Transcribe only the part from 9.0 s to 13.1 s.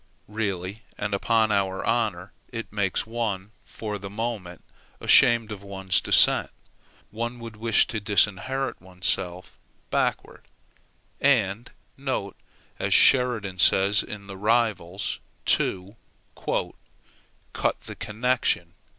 self backwards, and (as